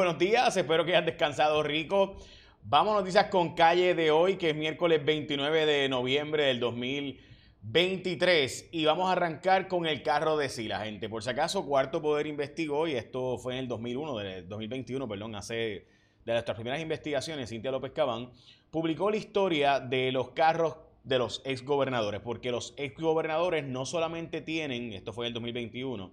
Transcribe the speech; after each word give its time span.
Buenos 0.00 0.18
días, 0.18 0.56
espero 0.56 0.86
que 0.86 0.92
hayan 0.92 1.04
descansado 1.04 1.62
rico. 1.62 2.16
Vamos 2.62 2.94
a 2.94 3.00
noticias 3.00 3.26
con 3.26 3.54
calle 3.54 3.94
de 3.94 4.10
hoy, 4.10 4.36
que 4.36 4.48
es 4.48 4.56
miércoles 4.56 5.04
29 5.04 5.66
de 5.66 5.90
noviembre 5.90 6.44
del 6.44 6.58
2023. 6.58 8.70
Y 8.72 8.86
vamos 8.86 9.10
a 9.10 9.12
arrancar 9.12 9.68
con 9.68 9.84
el 9.84 10.02
carro 10.02 10.38
de 10.38 10.48
Sila, 10.48 10.86
gente. 10.86 11.10
Por 11.10 11.22
si 11.22 11.28
acaso, 11.28 11.66
Cuarto 11.66 12.00
Poder 12.00 12.26
investigó, 12.26 12.88
y 12.88 12.92
esto 12.92 13.36
fue 13.36 13.52
en 13.52 13.58
el 13.58 13.68
2001, 13.68 14.16
de 14.16 14.42
2021, 14.44 15.06
perdón, 15.06 15.34
hace 15.34 15.84
de 16.24 16.32
nuestras 16.32 16.54
primeras 16.54 16.80
investigaciones, 16.80 17.50
Cintia 17.50 17.70
López 17.70 17.92
Cabán, 17.92 18.30
publicó 18.70 19.10
la 19.10 19.18
historia 19.18 19.80
de 19.80 20.12
los 20.12 20.30
carros 20.30 20.76
de 21.04 21.18
los 21.18 21.42
exgobernadores, 21.44 22.22
porque 22.22 22.50
los 22.50 22.72
exgobernadores 22.78 23.66
no 23.66 23.84
solamente 23.84 24.40
tienen, 24.40 24.94
esto 24.94 25.12
fue 25.12 25.26
en 25.26 25.28
el 25.28 25.34
2021, 25.34 26.10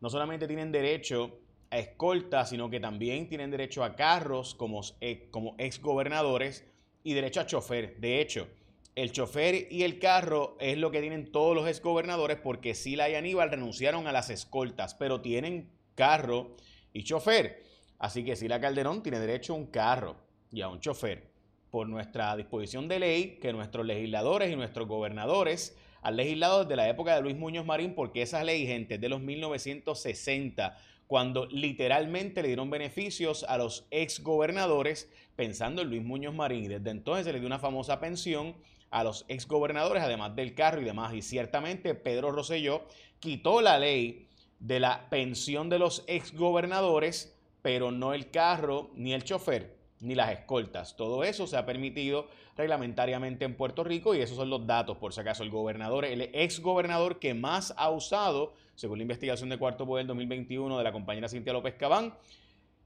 no 0.00 0.10
solamente 0.10 0.48
tienen 0.48 0.72
derecho 0.72 1.38
a 1.70 1.78
escolta, 1.78 2.46
sino 2.46 2.70
que 2.70 2.80
también 2.80 3.28
tienen 3.28 3.50
derecho 3.50 3.84
a 3.84 3.94
carros 3.94 4.54
como, 4.54 4.80
eh, 5.00 5.28
como 5.30 5.54
exgobernadores 5.58 6.64
y 7.04 7.14
derecho 7.14 7.40
a 7.40 7.46
chofer. 7.46 7.96
De 7.98 8.20
hecho, 8.20 8.48
el 8.94 9.12
chofer 9.12 9.68
y 9.70 9.84
el 9.84 9.98
carro 9.98 10.56
es 10.60 10.76
lo 10.78 10.90
que 10.90 11.00
tienen 11.00 11.30
todos 11.30 11.54
los 11.54 11.68
exgobernadores 11.68 12.38
porque 12.38 12.74
Sila 12.74 13.08
y 13.08 13.14
Aníbal 13.14 13.50
renunciaron 13.50 14.06
a 14.06 14.12
las 14.12 14.30
escoltas, 14.30 14.94
pero 14.94 15.20
tienen 15.20 15.70
carro 15.94 16.56
y 16.92 17.04
chofer. 17.04 17.62
Así 17.98 18.24
que 18.24 18.36
Sila 18.36 18.60
Calderón 18.60 19.02
tiene 19.02 19.20
derecho 19.20 19.52
a 19.52 19.56
un 19.56 19.66
carro 19.66 20.16
y 20.50 20.62
a 20.62 20.68
un 20.68 20.80
chofer 20.80 21.28
por 21.70 21.88
nuestra 21.88 22.34
disposición 22.36 22.88
de 22.88 22.98
ley 22.98 23.38
que 23.40 23.52
nuestros 23.52 23.84
legisladores 23.84 24.50
y 24.50 24.56
nuestros 24.56 24.88
gobernadores 24.88 25.76
han 26.02 26.16
legislado 26.16 26.64
desde 26.64 26.76
la 26.76 26.88
época 26.88 27.14
de 27.14 27.22
Luis 27.22 27.36
Muñoz 27.36 27.66
Marín, 27.66 27.94
porque 27.94 28.22
esa 28.22 28.44
ley, 28.44 28.66
gente, 28.66 28.94
es 28.94 29.00
de 29.00 29.08
los 29.08 29.20
1960, 29.20 30.76
cuando 31.08 31.46
literalmente 31.46 32.42
le 32.42 32.48
dieron 32.48 32.70
beneficios 32.70 33.44
a 33.48 33.56
los 33.56 33.88
ex 33.90 34.22
gobernadores 34.22 35.10
pensando 35.34 35.82
en 35.82 35.88
Luis 35.88 36.04
Muñoz 36.04 36.34
Marín. 36.34 36.64
Y 36.64 36.68
desde 36.68 36.90
entonces 36.90 37.24
se 37.24 37.32
le 37.32 37.40
dio 37.40 37.46
una 37.46 37.58
famosa 37.58 37.98
pensión 37.98 38.54
a 38.90 39.02
los 39.02 39.24
ex 39.28 39.48
gobernadores, 39.48 40.02
además 40.02 40.36
del 40.36 40.54
carro 40.54 40.82
y 40.82 40.84
demás. 40.84 41.14
Y 41.14 41.22
ciertamente 41.22 41.94
Pedro 41.94 42.30
Rosselló 42.30 42.82
quitó 43.20 43.62
la 43.62 43.78
ley 43.78 44.28
de 44.60 44.80
la 44.80 45.08
pensión 45.08 45.70
de 45.70 45.78
los 45.78 46.04
ex 46.06 46.34
gobernadores, 46.34 47.34
pero 47.62 47.90
no 47.90 48.12
el 48.12 48.30
carro 48.30 48.90
ni 48.94 49.14
el 49.14 49.24
chofer 49.24 49.77
ni 50.00 50.14
las 50.14 50.30
escoltas. 50.32 50.96
Todo 50.96 51.24
eso 51.24 51.46
se 51.46 51.56
ha 51.56 51.66
permitido 51.66 52.28
reglamentariamente 52.56 53.44
en 53.44 53.54
Puerto 53.54 53.84
Rico 53.84 54.14
y 54.14 54.20
esos 54.20 54.36
son 54.36 54.50
los 54.50 54.66
datos, 54.66 54.96
por 54.98 55.12
si 55.12 55.20
acaso. 55.20 55.42
El 55.42 55.50
gobernador, 55.50 56.04
el 56.04 56.22
ex 56.32 56.60
gobernador 56.60 57.18
que 57.18 57.34
más 57.34 57.74
ha 57.76 57.90
usado, 57.90 58.54
según 58.74 58.98
la 58.98 59.02
investigación 59.02 59.48
de 59.48 59.58
Cuarto 59.58 59.86
Poder 59.86 60.06
2021 60.06 60.76
de 60.78 60.84
la 60.84 60.92
compañera 60.92 61.28
Cintia 61.28 61.52
López 61.52 61.74
Cabán, 61.74 62.14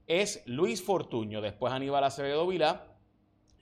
es 0.07 0.43
Luis 0.45 0.83
Fortuño, 0.83 1.41
después 1.41 1.71
Aníbal 1.73 2.03
Acevedo 2.03 2.45
Vilá 2.47 2.93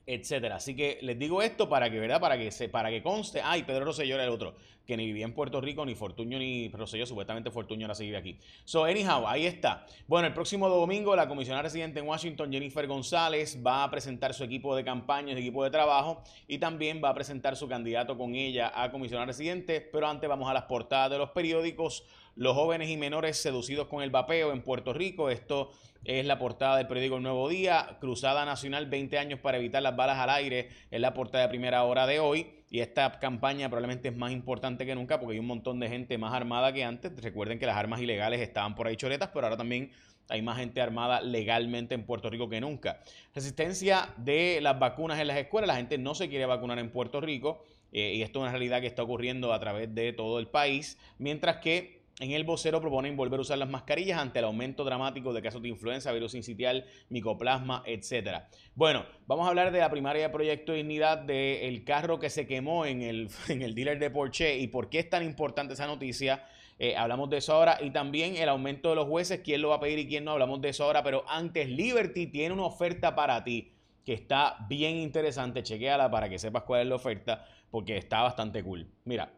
etcétera. 0.05 0.55
Así 0.55 0.75
que 0.75 0.99
les 1.01 1.17
digo 1.17 1.41
esto 1.41 1.69
para 1.69 1.89
que, 1.89 1.99
¿verdad? 1.99 2.19
Para 2.19 2.37
que 2.37 2.51
se, 2.51 2.69
para 2.69 2.89
que 2.89 3.01
conste. 3.01 3.41
Ay, 3.43 3.63
Pedro 3.63 3.85
Rosselló 3.85 4.15
era 4.15 4.23
el 4.23 4.29
otro, 4.29 4.55
que 4.91 4.97
ni 4.97 5.05
vivía 5.05 5.23
en 5.23 5.33
Puerto 5.33 5.61
Rico, 5.61 5.85
ni 5.85 5.95
Fortuño, 5.95 6.37
ni 6.37 6.67
Rosselló, 6.67 7.05
supuestamente 7.05 7.49
Fortuño 7.49 7.85
ahora 7.85 7.95
se 7.95 8.03
vive 8.03 8.17
aquí. 8.17 8.37
So, 8.65 8.83
anyhow, 8.83 9.25
ahí 9.25 9.45
está. 9.45 9.85
Bueno, 10.05 10.27
el 10.27 10.33
próximo 10.33 10.67
domingo, 10.67 11.15
la 11.15 11.29
comisionada 11.29 11.63
residente 11.63 12.01
en 12.01 12.07
Washington, 12.09 12.51
Jennifer 12.51 12.85
González, 12.87 13.57
va 13.65 13.85
a 13.85 13.89
presentar 13.89 14.33
su 14.33 14.43
equipo 14.43 14.75
de 14.75 14.83
campaña, 14.83 15.31
su 15.31 15.39
equipo 15.39 15.63
de 15.63 15.69
trabajo, 15.69 16.21
y 16.45 16.57
también 16.57 16.99
va 17.01 17.07
a 17.07 17.13
presentar 17.13 17.55
su 17.55 17.69
candidato 17.69 18.17
con 18.17 18.35
ella 18.35 18.69
a 18.75 18.91
comisionada 18.91 19.27
residente. 19.27 19.79
Pero 19.79 20.09
antes 20.09 20.29
vamos 20.29 20.49
a 20.49 20.53
las 20.53 20.63
portadas 20.63 21.09
de 21.11 21.19
los 21.19 21.29
periódicos. 21.29 22.03
Los 22.35 22.53
jóvenes 22.53 22.89
y 22.89 22.97
menores 22.97 23.37
seducidos 23.37 23.87
con 23.87 24.03
el 24.03 24.09
vapeo 24.09 24.51
en 24.51 24.61
Puerto 24.61 24.91
Rico. 24.91 25.29
Esto 25.29 25.71
es 26.03 26.25
la 26.25 26.37
portada 26.37 26.75
del 26.75 26.87
periódico 26.87 27.15
El 27.15 27.23
Nuevo 27.23 27.47
Día. 27.47 27.97
Cruzada 28.01 28.43
Nacional 28.43 28.87
20 28.87 29.17
años 29.17 29.39
para 29.39 29.57
evitar 29.57 29.81
las 29.81 29.95
balas 29.95 30.17
al 30.17 30.31
aire 30.31 30.67
es 30.89 30.99
la 30.99 31.13
portada 31.13 31.45
de 31.45 31.49
primera 31.49 31.83
hora 31.85 32.05
de 32.07 32.19
hoy. 32.19 32.60
Y 32.71 32.79
esta 32.79 33.19
campaña 33.19 33.67
probablemente 33.67 34.07
es 34.07 34.15
más 34.15 34.31
importante 34.31 34.85
que 34.85 34.95
nunca 34.95 35.19
porque 35.19 35.33
hay 35.33 35.39
un 35.39 35.45
montón 35.45 35.81
de 35.81 35.89
gente 35.89 36.17
más 36.17 36.33
armada 36.33 36.71
que 36.71 36.85
antes. 36.85 37.11
Recuerden 37.21 37.59
que 37.59 37.65
las 37.65 37.75
armas 37.75 37.99
ilegales 37.99 38.39
estaban 38.39 38.75
por 38.75 38.87
ahí 38.87 38.95
choretas, 38.95 39.29
pero 39.33 39.45
ahora 39.45 39.57
también 39.57 39.91
hay 40.29 40.41
más 40.41 40.57
gente 40.57 40.79
armada 40.79 41.19
legalmente 41.19 41.95
en 41.95 42.05
Puerto 42.05 42.29
Rico 42.29 42.47
que 42.47 42.61
nunca. 42.61 43.01
Resistencia 43.35 44.13
de 44.15 44.59
las 44.61 44.79
vacunas 44.79 45.19
en 45.19 45.27
las 45.27 45.37
escuelas. 45.37 45.67
La 45.67 45.75
gente 45.75 45.97
no 45.97 46.15
se 46.15 46.29
quiere 46.29 46.45
vacunar 46.45 46.79
en 46.79 46.91
Puerto 46.91 47.19
Rico. 47.19 47.61
Eh, 47.91 48.13
y 48.15 48.21
esto 48.21 48.39
es 48.39 48.43
una 48.43 48.51
realidad 48.51 48.79
que 48.79 48.87
está 48.87 49.03
ocurriendo 49.03 49.51
a 49.51 49.59
través 49.59 49.93
de 49.93 50.13
todo 50.13 50.39
el 50.39 50.47
país. 50.47 50.97
Mientras 51.17 51.57
que 51.57 52.00
en 52.19 52.31
el 52.31 52.43
vocero 52.43 52.81
proponen 52.81 53.15
volver 53.17 53.39
a 53.39 53.41
usar 53.41 53.57
las 53.57 53.69
mascarillas 53.69 54.19
ante 54.19 54.39
el 54.39 54.45
aumento 54.45 54.83
dramático 54.83 55.33
de 55.33 55.41
casos 55.41 55.61
de 55.61 55.69
influenza, 55.69 56.11
virus 56.11 56.35
incitial, 56.35 56.85
micoplasma, 57.09 57.83
etc. 57.85 58.43
Bueno, 58.75 59.05
vamos 59.27 59.45
a 59.45 59.49
hablar 59.49 59.71
de 59.71 59.79
la 59.79 59.89
primaria 59.89 60.23
de 60.23 60.29
Proyecto 60.29 60.73
Dignidad 60.73 61.17
del 61.19 61.83
carro 61.83 62.19
que 62.19 62.29
se 62.29 62.45
quemó 62.45 62.85
en 62.85 63.01
el, 63.01 63.29
en 63.47 63.61
el 63.61 63.73
dealer 63.73 63.97
de 63.99 64.09
Porsche 64.09 64.57
y 64.57 64.67
por 64.67 64.89
qué 64.89 64.99
es 64.99 65.09
tan 65.09 65.23
importante 65.23 65.73
esa 65.73 65.87
noticia. 65.87 66.45
Eh, 66.77 66.95
hablamos 66.95 67.29
de 67.29 67.37
eso 67.37 67.53
ahora 67.53 67.77
y 67.81 67.91
también 67.91 68.35
el 68.35 68.49
aumento 68.49 68.89
de 68.89 68.95
los 68.95 69.07
jueces, 69.07 69.41
quién 69.43 69.61
lo 69.61 69.69
va 69.69 69.75
a 69.75 69.79
pedir 69.79 69.99
y 69.99 70.07
quién 70.07 70.23
no, 70.23 70.31
hablamos 70.31 70.61
de 70.61 70.69
eso 70.69 70.83
ahora, 70.83 71.03
pero 71.03 71.23
antes 71.27 71.69
Liberty 71.69 72.27
tiene 72.27 72.53
una 72.53 72.65
oferta 72.65 73.13
para 73.13 73.43
ti 73.43 73.71
que 74.03 74.13
está 74.13 74.57
bien 74.67 74.97
interesante, 74.97 75.61
chequéala 75.61 76.09
para 76.09 76.27
que 76.27 76.39
sepas 76.39 76.63
cuál 76.63 76.81
es 76.81 76.87
la 76.87 76.95
oferta 76.95 77.45
porque 77.69 77.97
está 77.97 78.21
bastante 78.21 78.63
cool. 78.63 78.87
Mira, 79.05 79.31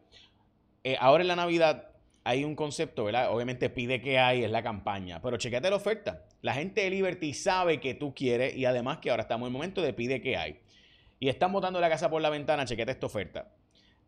eh, 0.82 0.96
ahora 0.98 1.22
en 1.22 1.28
la 1.28 1.36
Navidad 1.36 1.93
hay 2.24 2.42
un 2.42 2.56
concepto, 2.56 3.04
¿verdad? 3.04 3.30
Obviamente 3.30 3.68
pide 3.68 4.00
que 4.00 4.18
hay, 4.18 4.44
es 4.44 4.50
la 4.50 4.62
campaña, 4.62 5.20
pero 5.20 5.36
chequete 5.36 5.68
la 5.68 5.76
oferta. 5.76 6.24
La 6.40 6.54
gente 6.54 6.80
de 6.80 6.90
Liberty 6.90 7.34
sabe 7.34 7.80
que 7.80 7.94
tú 7.94 8.14
quieres 8.14 8.56
y 8.56 8.64
además 8.64 8.98
que 8.98 9.10
ahora 9.10 9.22
estamos 9.22 9.46
en 9.46 9.48
el 9.48 9.52
momento 9.52 9.82
de 9.82 9.92
pide 9.92 10.22
que 10.22 10.38
hay. 10.38 10.58
Y 11.20 11.28
están 11.28 11.52
botando 11.52 11.80
la 11.80 11.90
casa 11.90 12.08
por 12.08 12.22
la 12.22 12.30
ventana, 12.30 12.64
chequete 12.64 12.92
esta 12.92 13.06
oferta. 13.06 13.52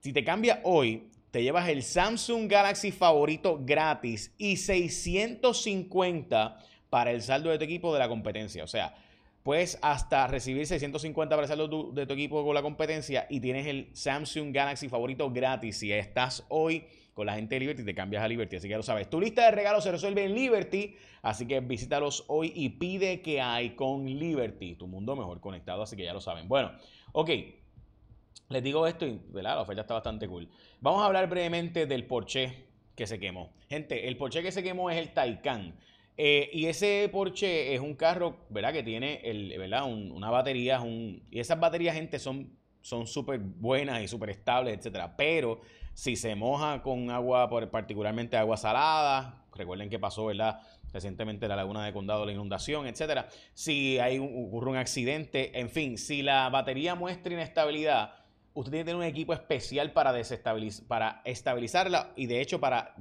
Si 0.00 0.14
te 0.14 0.24
cambia 0.24 0.60
hoy, 0.64 1.10
te 1.30 1.42
llevas 1.42 1.68
el 1.68 1.82
Samsung 1.82 2.50
Galaxy 2.50 2.90
favorito 2.90 3.60
gratis 3.62 4.34
y 4.38 4.56
650 4.56 6.58
para 6.88 7.10
el 7.10 7.20
saldo 7.20 7.50
de 7.50 7.58
tu 7.58 7.64
equipo 7.64 7.92
de 7.92 7.98
la 7.98 8.08
competencia. 8.08 8.64
O 8.64 8.66
sea, 8.66 8.94
puedes 9.46 9.78
hasta 9.80 10.26
recibir 10.26 10.66
650 10.66 11.36
para 11.36 11.44
el 11.44 11.48
saldo 11.48 11.92
de 11.92 12.04
tu 12.04 12.14
equipo 12.14 12.44
con 12.44 12.52
la 12.52 12.62
competencia 12.62 13.28
y 13.30 13.38
tienes 13.38 13.68
el 13.68 13.90
Samsung 13.92 14.52
Galaxy 14.52 14.88
favorito 14.88 15.30
gratis 15.30 15.78
si 15.78 15.92
estás 15.92 16.44
hoy 16.48 16.84
con 17.14 17.26
la 17.26 17.36
gente 17.36 17.54
de 17.54 17.60
Liberty, 17.60 17.84
te 17.84 17.94
cambias 17.94 18.24
a 18.24 18.28
Liberty. 18.28 18.56
Así 18.56 18.66
que 18.66 18.72
ya 18.72 18.76
lo 18.76 18.82
sabes. 18.82 19.08
Tu 19.08 19.20
lista 19.20 19.44
de 19.44 19.52
regalos 19.52 19.84
se 19.84 19.92
resuelve 19.92 20.24
en 20.24 20.34
Liberty. 20.34 20.96
Así 21.22 21.46
que 21.46 21.60
visítalos 21.60 22.24
hoy 22.26 22.52
y 22.56 22.70
pide 22.70 23.22
que 23.22 23.40
hay 23.40 23.76
con 23.76 24.04
Liberty. 24.04 24.74
Tu 24.74 24.88
mundo 24.88 25.14
mejor 25.14 25.40
conectado. 25.40 25.80
Así 25.84 25.94
que 25.94 26.02
ya 26.02 26.12
lo 26.12 26.20
saben. 26.20 26.48
Bueno, 26.48 26.72
ok. 27.12 27.30
Les 28.48 28.64
digo 28.64 28.84
esto 28.88 29.06
y 29.06 29.20
¿verdad? 29.28 29.54
la 29.54 29.60
oferta 29.60 29.82
está 29.82 29.94
bastante 29.94 30.26
cool. 30.26 30.48
Vamos 30.80 31.02
a 31.02 31.06
hablar 31.06 31.28
brevemente 31.28 31.86
del 31.86 32.04
Porsche 32.04 32.64
que 32.96 33.06
se 33.06 33.20
quemó. 33.20 33.52
Gente, 33.70 34.08
el 34.08 34.16
Porsche 34.16 34.42
que 34.42 34.50
se 34.50 34.64
quemó 34.64 34.90
es 34.90 34.98
el 34.98 35.14
Taycan. 35.14 35.76
Eh, 36.16 36.48
y 36.52 36.66
ese 36.66 37.08
Porsche 37.12 37.74
es 37.74 37.80
un 37.80 37.94
carro, 37.94 38.36
¿verdad? 38.48 38.72
Que 38.72 38.82
tiene 38.82 39.20
el, 39.24 39.54
¿verdad? 39.58 39.84
una 39.84 40.30
batería, 40.30 40.80
un, 40.80 41.22
y 41.30 41.40
esas 41.40 41.60
baterías, 41.60 41.94
gente, 41.94 42.18
son 42.18 42.56
son 42.86 43.08
súper 43.08 43.40
buenas 43.40 44.00
y 44.00 44.06
súper 44.06 44.30
estables, 44.30 44.78
etcétera. 44.78 45.16
Pero 45.16 45.60
si 45.92 46.14
se 46.14 46.36
moja 46.36 46.82
con 46.82 47.10
agua, 47.10 47.50
particularmente 47.68 48.36
agua 48.36 48.56
salada, 48.56 49.44
recuerden 49.52 49.90
que 49.90 49.98
pasó, 49.98 50.26
¿verdad? 50.26 50.60
Recientemente 50.92 51.48
la 51.48 51.56
laguna 51.56 51.84
de 51.84 51.92
condado, 51.92 52.24
la 52.24 52.30
inundación, 52.30 52.86
etcétera. 52.86 53.28
Si 53.54 53.98
hay 53.98 54.18
ocurre 54.18 54.70
un 54.70 54.76
accidente, 54.76 55.58
en 55.58 55.68
fin, 55.68 55.98
si 55.98 56.22
la 56.22 56.48
batería 56.48 56.94
muestra 56.94 57.32
inestabilidad, 57.32 58.14
usted 58.54 58.70
tiene 58.70 58.84
que 58.84 58.90
tener 58.92 59.00
un 59.00 59.10
equipo 59.10 59.32
especial 59.34 59.90
para 59.90 60.12
desestabilizar, 60.12 60.86
para 60.86 61.22
estabilizarla 61.24 62.12
y 62.14 62.26
de 62.26 62.40
hecho 62.40 62.60
para 62.60 62.94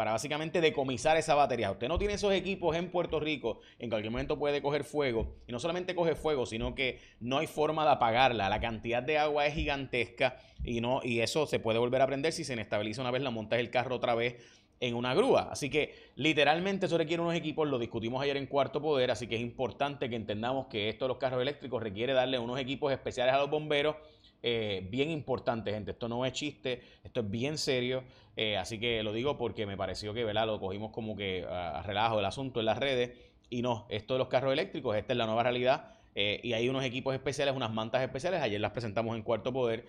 para 0.00 0.12
básicamente 0.12 0.62
decomisar 0.62 1.18
esa 1.18 1.34
batería. 1.34 1.70
Usted 1.70 1.86
no 1.86 1.98
tiene 1.98 2.14
esos 2.14 2.32
equipos 2.32 2.74
en 2.74 2.90
Puerto 2.90 3.20
Rico, 3.20 3.60
en 3.78 3.90
cualquier 3.90 4.10
momento 4.10 4.38
puede 4.38 4.62
coger 4.62 4.82
fuego. 4.82 5.36
Y 5.46 5.52
no 5.52 5.60
solamente 5.60 5.94
coge 5.94 6.14
fuego, 6.14 6.46
sino 6.46 6.74
que 6.74 7.00
no 7.20 7.36
hay 7.36 7.46
forma 7.46 7.84
de 7.84 7.90
apagarla. 7.90 8.48
La 8.48 8.60
cantidad 8.60 9.02
de 9.02 9.18
agua 9.18 9.44
es 9.44 9.52
gigantesca 9.52 10.38
y, 10.64 10.80
no, 10.80 11.02
y 11.04 11.20
eso 11.20 11.46
se 11.46 11.60
puede 11.60 11.78
volver 11.78 12.00
a 12.00 12.06
prender 12.06 12.32
si 12.32 12.44
se 12.44 12.54
inestabiliza 12.54 13.02
una 13.02 13.10
vez, 13.10 13.20
la 13.20 13.28
montas 13.28 13.58
el 13.58 13.68
carro 13.68 13.96
otra 13.96 14.14
vez 14.14 14.36
en 14.80 14.94
una 14.94 15.12
grúa. 15.12 15.50
Así 15.52 15.68
que 15.68 15.94
literalmente 16.16 16.86
eso 16.86 16.96
requiere 16.96 17.22
unos 17.22 17.34
equipos, 17.34 17.68
lo 17.68 17.78
discutimos 17.78 18.22
ayer 18.22 18.38
en 18.38 18.46
Cuarto 18.46 18.80
Poder, 18.80 19.10
así 19.10 19.26
que 19.26 19.34
es 19.34 19.42
importante 19.42 20.08
que 20.08 20.16
entendamos 20.16 20.68
que 20.68 20.88
esto 20.88 21.04
de 21.04 21.08
los 21.10 21.18
carros 21.18 21.42
eléctricos 21.42 21.82
requiere 21.82 22.14
darle 22.14 22.38
unos 22.38 22.58
equipos 22.58 22.90
especiales 22.90 23.34
a 23.34 23.38
los 23.38 23.50
bomberos 23.50 23.96
eh, 24.42 24.86
bien 24.90 25.10
importante, 25.10 25.72
gente. 25.72 25.92
Esto 25.92 26.08
no 26.08 26.24
es 26.24 26.32
chiste, 26.32 26.80
esto 27.04 27.20
es 27.20 27.30
bien 27.30 27.58
serio. 27.58 28.04
Eh, 28.36 28.56
así 28.56 28.78
que 28.78 29.02
lo 29.02 29.12
digo 29.12 29.36
porque 29.36 29.66
me 29.66 29.76
pareció 29.76 30.14
que 30.14 30.24
¿verdad? 30.24 30.46
lo 30.46 30.60
cogimos 30.60 30.92
como 30.92 31.16
que 31.16 31.44
a, 31.48 31.82
relajo 31.82 32.16
del 32.16 32.24
asunto 32.24 32.60
en 32.60 32.66
las 32.66 32.78
redes. 32.78 33.12
Y 33.50 33.62
no, 33.62 33.86
esto 33.90 34.14
de 34.14 34.18
los 34.18 34.28
carros 34.28 34.52
eléctricos, 34.52 34.96
esta 34.96 35.12
es 35.12 35.16
la 35.16 35.26
nueva 35.26 35.42
realidad. 35.42 35.94
Eh, 36.14 36.40
y 36.42 36.52
hay 36.54 36.68
unos 36.68 36.84
equipos 36.84 37.14
especiales, 37.14 37.54
unas 37.54 37.72
mantas 37.72 38.02
especiales. 38.02 38.40
Ayer 38.40 38.60
las 38.60 38.72
presentamos 38.72 39.16
en 39.16 39.22
Cuarto 39.22 39.52
Poder. 39.52 39.86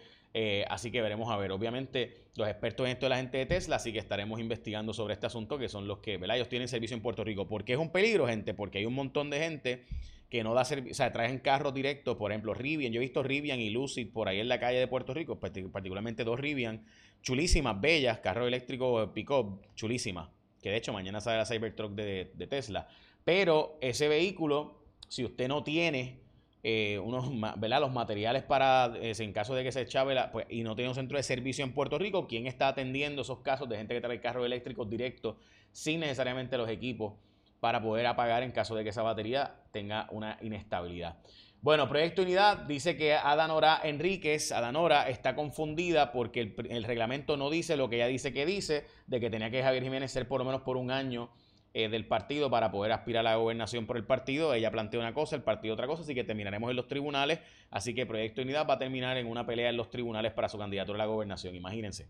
Así 0.69 0.91
que 0.91 1.01
veremos 1.01 1.29
a 1.29 1.35
ver. 1.35 1.51
Obviamente, 1.51 2.15
los 2.35 2.47
expertos 2.47 2.85
en 2.85 2.93
esto 2.93 3.05
de 3.05 3.09
la 3.09 3.17
gente 3.17 3.37
de 3.37 3.45
Tesla, 3.45 3.75
así 3.75 3.91
que 3.91 3.99
estaremos 3.99 4.39
investigando 4.39 4.93
sobre 4.93 5.13
este 5.13 5.25
asunto, 5.25 5.57
que 5.57 5.67
son 5.67 5.87
los 5.89 5.97
que, 5.97 6.15
¿verdad? 6.17 6.37
Ellos 6.37 6.47
tienen 6.47 6.69
servicio 6.69 6.95
en 6.95 7.03
Puerto 7.03 7.25
Rico. 7.25 7.47
¿Por 7.47 7.65
qué 7.65 7.73
es 7.73 7.79
un 7.79 7.89
peligro, 7.89 8.27
gente? 8.27 8.53
Porque 8.53 8.77
hay 8.77 8.85
un 8.85 8.93
montón 8.93 9.29
de 9.29 9.39
gente 9.39 9.83
que 10.31 10.45
no 10.45 10.53
da 10.53 10.63
servicio, 10.63 10.93
o 10.93 10.95
sea, 10.95 11.11
traen 11.11 11.39
carros 11.39 11.73
directos, 11.73 12.15
por 12.15 12.31
ejemplo, 12.31 12.53
Rivian. 12.53 12.93
Yo 12.93 13.01
he 13.01 13.03
visto 13.03 13.21
Rivian 13.21 13.59
y 13.59 13.69
Lucid 13.69 14.13
por 14.13 14.29
ahí 14.29 14.39
en 14.39 14.47
la 14.47 14.61
calle 14.61 14.79
de 14.79 14.87
Puerto 14.87 15.13
Rico, 15.13 15.37
particularmente 15.37 16.23
dos 16.23 16.39
Rivian, 16.39 16.85
chulísimas, 17.21 17.79
bellas, 17.81 18.19
carro 18.19 18.47
eléctrico 18.47 19.11
pick-up, 19.13 19.59
chulísimas. 19.75 20.29
Que 20.63 20.69
de 20.69 20.77
hecho 20.77 20.93
mañana 20.93 21.19
sale 21.19 21.37
la 21.37 21.45
Cybertruck 21.45 21.91
de, 21.91 22.47
Tesla. 22.49 22.87
Pero 23.25 23.77
ese 23.81 24.07
vehículo, 24.07 24.79
si 25.09 25.25
usted 25.25 25.49
no 25.49 25.65
tiene 25.65 26.21
eh, 26.63 26.97
unos, 26.99 27.29
¿verdad? 27.59 27.81
los 27.81 27.91
materiales 27.91 28.43
para, 28.43 28.93
eh, 29.01 29.11
en 29.19 29.33
caso 29.33 29.53
de 29.53 29.65
que 29.65 29.73
se 29.73 29.85
chave 29.85 30.15
pues, 30.31 30.45
y 30.49 30.63
no 30.63 30.77
tiene 30.77 30.87
un 30.87 30.95
centro 30.95 31.17
de 31.17 31.23
servicio 31.23 31.65
en 31.65 31.73
Puerto 31.73 31.99
Rico, 31.99 32.25
¿quién 32.29 32.47
está 32.47 32.69
atendiendo 32.69 33.23
esos 33.23 33.39
casos 33.39 33.67
de 33.67 33.75
gente 33.75 33.95
que 33.95 33.99
trae 33.99 34.21
carros 34.21 34.45
eléctricos 34.45 34.89
directos 34.89 35.35
sin 35.73 35.99
necesariamente 35.99 36.57
los 36.57 36.69
equipos 36.69 37.15
para 37.61 37.81
poder 37.81 38.05
apagar 38.07 38.43
en 38.43 38.51
caso 38.51 38.75
de 38.75 38.83
que 38.83 38.89
esa 38.89 39.03
batería 39.03 39.55
tenga 39.71 40.07
una 40.11 40.37
inestabilidad? 40.41 41.15
Bueno, 41.61 41.87
Proyecto 41.87 42.23
Unidad 42.23 42.57
dice 42.57 42.97
que 42.97 43.13
Adanora 43.13 43.79
Enríquez, 43.83 44.51
Adanora, 44.51 45.07
está 45.07 45.35
confundida 45.35 46.11
porque 46.11 46.55
el, 46.69 46.83
reglamento 46.83 47.37
no 47.37 47.51
dice 47.51 47.77
lo 47.77 47.87
que 47.87 47.97
ella 47.97 48.07
dice 48.07 48.33
que 48.33 48.47
dice, 48.47 48.87
de 49.05 49.19
que 49.19 49.29
tenía 49.29 49.51
que 49.51 49.61
Javier 49.61 49.83
Jiménez 49.83 50.11
ser 50.11 50.27
por 50.27 50.39
lo 50.39 50.45
menos 50.45 50.61
por 50.63 50.75
un 50.75 50.89
año 50.89 51.29
eh, 51.75 51.87
del 51.87 52.07
partido 52.07 52.49
para 52.49 52.71
poder 52.71 52.91
aspirar 52.91 53.27
a 53.27 53.29
la 53.29 53.35
gobernación 53.35 53.85
por 53.85 53.95
el 53.95 54.05
partido. 54.05 54.55
Ella 54.55 54.71
plantea 54.71 54.99
una 54.99 55.13
cosa, 55.13 55.35
el 55.35 55.43
partido 55.43 55.75
otra 55.75 55.85
cosa, 55.85 56.01
así 56.01 56.15
que 56.15 56.23
terminaremos 56.23 56.67
en 56.71 56.77
los 56.77 56.87
tribunales. 56.87 57.41
Así 57.69 57.93
que 57.93 58.07
Proyecto 58.07 58.41
Unidad 58.41 58.67
va 58.67 58.73
a 58.73 58.79
terminar 58.79 59.17
en 59.17 59.27
una 59.27 59.45
pelea 59.45 59.69
en 59.69 59.77
los 59.77 59.91
tribunales 59.91 60.33
para 60.33 60.49
su 60.49 60.57
candidatura 60.57 60.95
a 60.95 61.05
la 61.05 61.05
gobernación, 61.05 61.53
imagínense. 61.53 62.07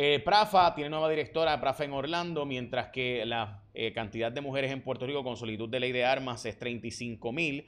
Eh, 0.00 0.20
Prafa 0.24 0.76
tiene 0.76 0.90
nueva 0.90 1.10
directora, 1.10 1.60
Prafa 1.60 1.82
en 1.82 1.92
Orlando, 1.92 2.46
mientras 2.46 2.90
que 2.90 3.26
la 3.26 3.64
eh, 3.74 3.92
cantidad 3.92 4.30
de 4.30 4.40
mujeres 4.40 4.70
en 4.70 4.80
Puerto 4.80 5.08
Rico 5.08 5.24
con 5.24 5.36
solicitud 5.36 5.68
de 5.68 5.80
ley 5.80 5.90
de 5.90 6.04
armas 6.04 6.44
es 6.44 6.56
35 6.56 7.32
mil, 7.32 7.66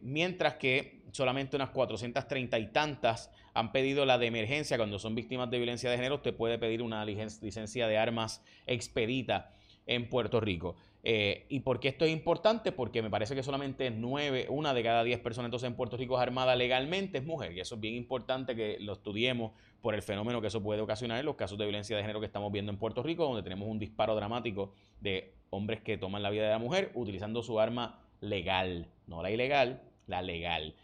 mientras 0.00 0.54
que 0.54 1.02
solamente 1.12 1.54
unas 1.54 1.70
430 1.70 2.58
y 2.58 2.66
tantas 2.72 3.30
han 3.54 3.70
pedido 3.70 4.04
la 4.04 4.18
de 4.18 4.26
emergencia 4.26 4.76
cuando 4.76 4.98
son 4.98 5.14
víctimas 5.14 5.48
de 5.48 5.58
violencia 5.58 5.88
de 5.88 5.96
género. 5.96 6.16
Usted 6.16 6.34
puede 6.34 6.58
pedir 6.58 6.82
una 6.82 7.04
licencia 7.04 7.86
de 7.86 7.98
armas 7.98 8.44
expedita 8.66 9.52
en 9.88 10.08
Puerto 10.08 10.38
Rico. 10.38 10.76
Eh, 11.02 11.46
¿Y 11.48 11.60
por 11.60 11.80
qué 11.80 11.88
esto 11.88 12.04
es 12.04 12.12
importante? 12.12 12.70
Porque 12.70 13.02
me 13.02 13.10
parece 13.10 13.34
que 13.34 13.42
solamente 13.42 13.90
nueve, 13.90 14.46
una 14.50 14.74
de 14.74 14.82
cada 14.82 15.02
diez 15.02 15.18
personas 15.18 15.48
entonces 15.48 15.66
en 15.68 15.74
Puerto 15.74 15.96
Rico 15.96 16.16
es 16.16 16.22
armada 16.22 16.54
legalmente 16.54 17.18
es 17.18 17.24
mujer. 17.24 17.52
Y 17.52 17.60
eso 17.60 17.76
es 17.76 17.80
bien 17.80 17.94
importante 17.94 18.54
que 18.54 18.78
lo 18.80 18.92
estudiemos 18.92 19.52
por 19.80 19.94
el 19.94 20.02
fenómeno 20.02 20.40
que 20.40 20.48
eso 20.48 20.62
puede 20.62 20.82
ocasionar 20.82 21.18
en 21.18 21.26
los 21.26 21.36
casos 21.36 21.58
de 21.58 21.64
violencia 21.64 21.96
de 21.96 22.02
género 22.02 22.20
que 22.20 22.26
estamos 22.26 22.52
viendo 22.52 22.70
en 22.70 22.78
Puerto 22.78 23.02
Rico, 23.02 23.24
donde 23.24 23.42
tenemos 23.42 23.68
un 23.68 23.78
disparo 23.78 24.14
dramático 24.14 24.72
de 25.00 25.32
hombres 25.50 25.80
que 25.80 25.96
toman 25.96 26.22
la 26.22 26.30
vida 26.30 26.44
de 26.44 26.50
la 26.50 26.58
mujer 26.58 26.90
utilizando 26.94 27.42
su 27.42 27.58
arma 27.58 28.00
legal, 28.20 28.88
no 29.06 29.22
la 29.22 29.30
ilegal, 29.30 29.82
la 30.06 30.20
legal. 30.20 30.74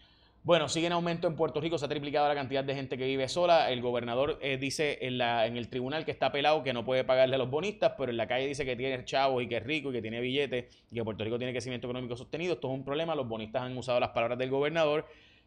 Bueno, 0.44 0.68
sigue 0.68 0.88
en 0.88 0.92
aumento 0.92 1.26
en 1.26 1.36
Puerto 1.36 1.58
Rico, 1.58 1.78
se 1.78 1.86
ha 1.86 1.88
triplicado 1.88 2.28
la 2.28 2.34
cantidad 2.34 2.62
de 2.62 2.74
gente 2.74 2.98
que 2.98 3.06
vive 3.06 3.28
sola. 3.30 3.70
El 3.70 3.80
gobernador 3.80 4.38
eh, 4.42 4.58
dice 4.58 4.98
en, 5.00 5.16
la, 5.16 5.46
en 5.46 5.56
el 5.56 5.70
tribunal 5.70 6.04
que 6.04 6.10
está 6.10 6.30
pelado, 6.32 6.62
que 6.62 6.74
no 6.74 6.84
puede 6.84 7.02
pagarle 7.02 7.36
a 7.36 7.38
los 7.38 7.48
bonistas, 7.48 7.94
pero 7.96 8.10
en 8.10 8.18
la 8.18 8.28
calle 8.28 8.46
dice 8.46 8.66
que 8.66 8.76
tiene 8.76 9.02
chavos 9.06 9.42
y 9.42 9.48
que 9.48 9.56
es 9.56 9.62
rico 9.62 9.88
y 9.88 9.94
que 9.94 10.02
tiene 10.02 10.20
billetes 10.20 10.84
y 10.90 10.96
que 10.96 11.02
Puerto 11.02 11.24
Rico 11.24 11.38
tiene 11.38 11.54
crecimiento 11.54 11.86
económico 11.86 12.14
sostenido. 12.14 12.52
Esto 12.52 12.68
es 12.68 12.74
un 12.74 12.84
problema. 12.84 13.14
Los 13.14 13.26
bonistas 13.26 13.62
han 13.62 13.74
usado 13.78 13.98
las 14.00 14.10
palabras 14.10 14.38
del 14.38 14.50
gobernador, 14.50 15.06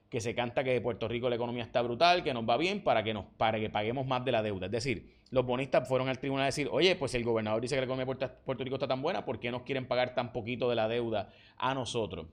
que 0.09 0.19
se 0.19 0.33
canta 0.33 0.63
que 0.63 0.71
de 0.71 0.81
Puerto 0.81 1.07
Rico 1.07 1.29
la 1.29 1.35
economía 1.35 1.61
está 1.61 1.83
brutal, 1.83 2.23
que 2.23 2.33
nos 2.33 2.49
va 2.49 2.57
bien 2.57 2.83
para 2.83 3.03
que, 3.03 3.13
nos, 3.13 3.25
para 3.37 3.59
que 3.59 3.69
paguemos 3.69 4.07
más 4.07 4.25
de 4.25 4.31
la 4.31 4.41
deuda. 4.41 4.65
Es 4.65 4.71
decir, 4.71 5.13
los 5.29 5.45
bonistas 5.45 5.87
fueron 5.87 6.09
al 6.09 6.17
tribunal 6.17 6.41
a 6.41 6.45
decir, 6.47 6.69
oye, 6.71 6.95
pues 6.95 7.13
el 7.13 7.23
gobernador 7.23 7.61
dice 7.61 7.75
que 7.75 7.81
la 7.81 7.85
economía 7.85 8.11
de 8.15 8.29
Puerto 8.43 8.63
Rico 8.63 8.77
está 8.77 8.87
tan 8.87 9.03
buena, 9.03 9.25
¿por 9.25 9.39
qué 9.39 9.51
nos 9.51 9.61
quieren 9.61 9.87
pagar 9.87 10.15
tan 10.15 10.33
poquito 10.33 10.67
de 10.71 10.75
la 10.75 10.87
deuda 10.87 11.29
a 11.55 11.75
nosotros? 11.75 12.25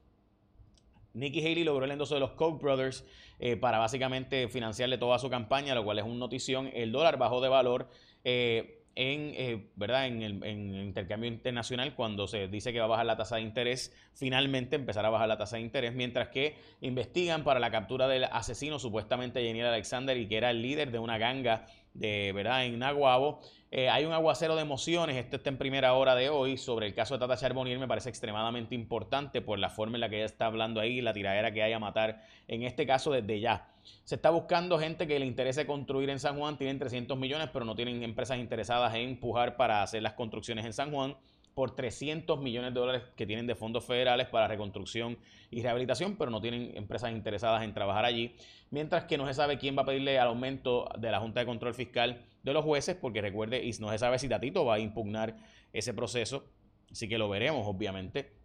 Nikki 1.14 1.40
Haley 1.40 1.64
logró 1.64 1.84
el 1.84 1.90
endoso 1.90 2.14
de 2.14 2.20
los 2.20 2.32
Koch 2.32 2.60
Brothers 2.60 3.04
eh, 3.38 3.56
para 3.56 3.78
básicamente 3.78 4.48
financiarle 4.48 4.98
toda 4.98 5.18
su 5.18 5.30
campaña, 5.30 5.74
lo 5.74 5.84
cual 5.84 5.98
es 5.98 6.04
una 6.04 6.16
notición. 6.16 6.70
El 6.74 6.92
dólar 6.92 7.18
bajó 7.18 7.40
de 7.40 7.48
valor. 7.48 7.88
Eh, 8.24 8.80
en, 8.96 9.32
eh, 9.36 9.70
¿verdad? 9.74 10.06
En 10.06 10.22
el, 10.22 10.44
intercambio 10.84 11.28
internacional, 11.28 11.94
cuando 11.94 12.28
se 12.28 12.48
dice 12.48 12.72
que 12.72 12.78
va 12.78 12.84
a 12.84 12.88
bajar 12.88 13.06
la 13.06 13.16
tasa 13.16 13.36
de 13.36 13.42
interés, 13.42 13.92
finalmente 14.12 14.76
empezará 14.76 15.08
a 15.08 15.10
bajar 15.10 15.28
la 15.28 15.36
tasa 15.36 15.56
de 15.56 15.62
interés, 15.62 15.94
mientras 15.94 16.28
que 16.28 16.54
investigan 16.80 17.42
para 17.42 17.58
la 17.58 17.70
captura 17.70 18.06
del 18.06 18.24
asesino, 18.24 18.78
supuestamente 18.78 19.42
Geniel 19.42 19.66
Alexander, 19.66 20.16
y 20.16 20.28
que 20.28 20.36
era 20.36 20.50
el 20.50 20.62
líder 20.62 20.92
de 20.92 21.00
una 21.00 21.18
ganga 21.18 21.66
de, 21.94 22.32
¿verdad? 22.32 22.66
en 22.66 22.78
Naguabo. 22.78 23.40
Eh, 23.70 23.88
hay 23.88 24.04
un 24.04 24.12
aguacero 24.12 24.54
de 24.54 24.62
emociones, 24.62 25.16
esto 25.16 25.34
está 25.34 25.50
en 25.50 25.58
primera 25.58 25.94
hora 25.94 26.14
de 26.14 26.28
hoy, 26.28 26.56
sobre 26.56 26.86
el 26.86 26.94
caso 26.94 27.14
de 27.14 27.20
Tata 27.20 27.36
Charbonnier, 27.36 27.78
me 27.80 27.88
parece 27.88 28.08
extremadamente 28.08 28.76
importante 28.76 29.40
por 29.40 29.58
la 29.58 29.68
forma 29.68 29.96
en 29.96 30.02
la 30.02 30.08
que 30.08 30.16
ella 30.16 30.26
está 30.26 30.46
hablando 30.46 30.80
ahí, 30.80 31.00
la 31.00 31.12
tiradera 31.12 31.52
que 31.52 31.60
hay 31.60 31.72
a 31.72 31.80
matar, 31.80 32.22
en 32.46 32.62
este 32.62 32.86
caso 32.86 33.10
desde 33.10 33.40
ya. 33.40 33.68
Se 34.04 34.14
está 34.14 34.30
buscando 34.30 34.78
gente 34.78 35.08
que 35.08 35.18
le 35.18 35.26
interese 35.26 35.66
construir 35.66 36.08
en 36.10 36.20
San 36.20 36.38
Juan, 36.38 36.56
tienen 36.56 36.78
300 36.78 37.18
millones, 37.18 37.50
pero 37.52 37.64
no 37.64 37.74
tienen 37.74 38.02
empresas 38.04 38.38
interesadas 38.38 38.94
en 38.94 39.08
empujar 39.08 39.56
para 39.56 39.82
hacer 39.82 40.02
las 40.02 40.12
construcciones 40.12 40.64
en 40.64 40.72
San 40.72 40.92
Juan 40.92 41.16
por 41.54 41.74
300 41.74 42.40
millones 42.40 42.74
de 42.74 42.80
dólares 42.80 43.02
que 43.16 43.26
tienen 43.26 43.46
de 43.46 43.54
fondos 43.54 43.84
federales 43.84 44.26
para 44.28 44.48
reconstrucción 44.48 45.18
y 45.50 45.62
rehabilitación, 45.62 46.16
pero 46.16 46.30
no 46.30 46.40
tienen 46.40 46.76
empresas 46.76 47.12
interesadas 47.12 47.62
en 47.62 47.72
trabajar 47.74 48.04
allí. 48.04 48.34
Mientras 48.70 49.04
que 49.04 49.16
no 49.16 49.26
se 49.26 49.34
sabe 49.34 49.58
quién 49.58 49.76
va 49.76 49.82
a 49.82 49.86
pedirle 49.86 50.18
al 50.18 50.28
aumento 50.28 50.88
de 50.98 51.10
la 51.10 51.20
Junta 51.20 51.40
de 51.40 51.46
Control 51.46 51.74
Fiscal 51.74 52.24
de 52.42 52.52
los 52.52 52.64
jueces, 52.64 52.96
porque 52.96 53.20
recuerde, 53.20 53.64
y 53.64 53.70
no 53.80 53.90
se 53.90 53.98
sabe 53.98 54.18
si 54.18 54.28
Tatito 54.28 54.64
va 54.64 54.74
a 54.74 54.78
impugnar 54.80 55.36
ese 55.72 55.94
proceso, 55.94 56.44
así 56.90 57.08
que 57.08 57.18
lo 57.18 57.28
veremos, 57.28 57.66
obviamente 57.66 58.43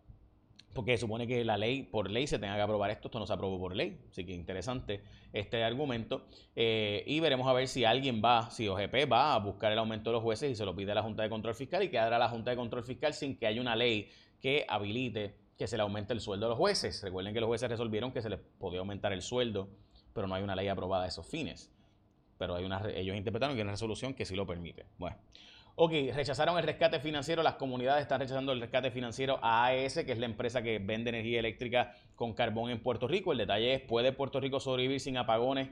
porque 0.73 0.97
supone 0.97 1.27
que 1.27 1.43
la 1.43 1.57
ley, 1.57 1.83
por 1.83 2.09
ley, 2.09 2.27
se 2.27 2.37
tenga 2.37 2.55
que 2.55 2.61
aprobar 2.61 2.91
esto, 2.91 3.07
esto 3.07 3.19
no 3.19 3.25
se 3.25 3.33
aprobó 3.33 3.59
por 3.59 3.75
ley, 3.75 3.99
así 4.11 4.25
que 4.25 4.33
interesante 4.33 5.01
este 5.33 5.63
argumento. 5.63 6.25
Eh, 6.55 7.03
y 7.07 7.19
veremos 7.19 7.47
a 7.47 7.53
ver 7.53 7.67
si 7.67 7.85
alguien 7.85 8.21
va, 8.23 8.49
si 8.51 8.67
OGP 8.67 9.11
va 9.11 9.33
a 9.33 9.39
buscar 9.39 9.71
el 9.71 9.79
aumento 9.79 10.11
de 10.11 10.15
los 10.15 10.23
jueces 10.23 10.51
y 10.51 10.55
se 10.55 10.65
lo 10.65 10.75
pide 10.75 10.91
a 10.91 10.95
la 10.95 11.03
Junta 11.03 11.23
de 11.23 11.29
Control 11.29 11.55
Fiscal 11.55 11.83
y 11.83 11.89
quedará 11.89 12.19
la 12.19 12.29
Junta 12.29 12.51
de 12.51 12.57
Control 12.57 12.83
Fiscal 12.83 13.13
sin 13.13 13.35
que 13.37 13.47
haya 13.47 13.59
una 13.59 13.75
ley 13.75 14.09
que 14.39 14.65
habilite 14.69 15.35
que 15.57 15.67
se 15.67 15.75
le 15.75 15.83
aumente 15.83 16.13
el 16.13 16.21
sueldo 16.21 16.45
a 16.45 16.49
los 16.49 16.57
jueces. 16.57 17.03
Recuerden 17.03 17.33
que 17.33 17.41
los 17.41 17.47
jueces 17.47 17.69
resolvieron 17.69 18.11
que 18.11 18.21
se 18.21 18.29
les 18.29 18.39
podía 18.39 18.79
aumentar 18.79 19.11
el 19.11 19.21
sueldo, 19.21 19.69
pero 20.13 20.27
no 20.27 20.35
hay 20.35 20.43
una 20.43 20.55
ley 20.55 20.67
aprobada 20.67 21.03
a 21.03 21.07
esos 21.07 21.27
fines. 21.27 21.71
Pero 22.37 22.55
hay 22.55 22.63
una, 22.63 22.81
ellos 22.95 23.17
interpretaron 23.17 23.55
que 23.55 23.61
hay 23.61 23.63
una 23.63 23.71
resolución 23.71 24.13
que 24.13 24.25
sí 24.25 24.35
lo 24.35 24.45
permite. 24.45 24.85
Bueno. 24.97 25.17
Ok, 25.81 25.93
rechazaron 26.13 26.57
el 26.57 26.65
rescate 26.65 26.99
financiero. 26.99 27.41
Las 27.41 27.53
comunidades 27.53 28.01
están 28.01 28.19
rechazando 28.19 28.51
el 28.51 28.59
rescate 28.59 28.91
financiero 28.91 29.39
a 29.41 29.67
AES, 29.67 30.03
que 30.03 30.11
es 30.11 30.17
la 30.17 30.25
empresa 30.25 30.61
que 30.61 30.77
vende 30.77 31.07
energía 31.07 31.39
eléctrica 31.39 31.95
con 32.17 32.33
carbón 32.33 32.69
en 32.69 32.83
Puerto 32.83 33.07
Rico. 33.07 33.31
El 33.31 33.37
detalle 33.37 33.75
es, 33.75 33.81
¿puede 33.83 34.11
Puerto 34.11 34.41
Rico 34.41 34.59
sobrevivir 34.59 34.99
sin 34.99 35.15
apagones 35.15 35.69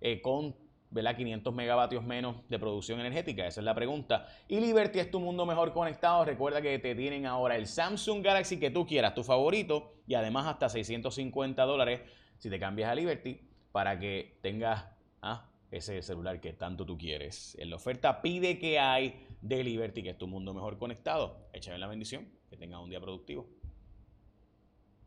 eh, 0.00 0.22
con 0.22 0.56
500 0.94 1.52
megavatios 1.52 2.02
menos 2.02 2.36
de 2.48 2.58
producción 2.58 3.00
energética? 3.00 3.46
Esa 3.46 3.60
es 3.60 3.64
la 3.66 3.74
pregunta. 3.74 4.28
Y 4.48 4.60
Liberty 4.60 4.98
es 4.98 5.10
tu 5.10 5.20
mundo 5.20 5.44
mejor 5.44 5.74
conectado. 5.74 6.24
Recuerda 6.24 6.62
que 6.62 6.78
te 6.78 6.94
tienen 6.94 7.26
ahora 7.26 7.54
el 7.56 7.66
Samsung 7.66 8.24
Galaxy 8.24 8.58
que 8.58 8.70
tú 8.70 8.86
quieras, 8.86 9.12
tu 9.12 9.24
favorito, 9.24 9.92
y 10.06 10.14
además 10.14 10.46
hasta 10.46 10.70
650 10.70 11.62
dólares 11.64 12.00
si 12.38 12.48
te 12.48 12.58
cambias 12.58 12.90
a 12.90 12.94
Liberty 12.94 13.38
para 13.72 13.98
que 13.98 14.38
tengas... 14.40 14.86
Ah, 15.20 15.50
ese 15.70 16.02
celular 16.02 16.40
que 16.40 16.52
tanto 16.52 16.84
tú 16.84 16.98
quieres. 16.98 17.56
En 17.58 17.70
la 17.70 17.76
oferta 17.76 18.20
pide 18.22 18.58
que 18.58 18.78
hay 18.78 19.24
de 19.40 19.64
Liberty, 19.64 20.02
que 20.02 20.10
es 20.10 20.18
tu 20.18 20.26
mundo 20.26 20.54
mejor 20.54 20.78
conectado. 20.78 21.48
Échame 21.52 21.78
la 21.78 21.86
bendición, 21.86 22.28
que 22.48 22.56
tengas 22.56 22.80
un 22.80 22.90
día 22.90 23.00
productivo. 23.00 23.48